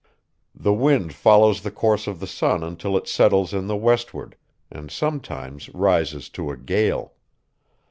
[0.55, 4.35] The wind follows the course of the sun until it settles in the westward,
[4.71, 7.13] and sometimes rises to a gale.